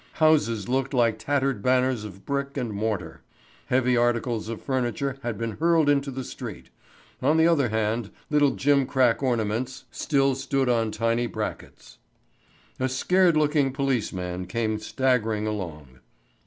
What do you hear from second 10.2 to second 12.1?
stood on tiny brackets.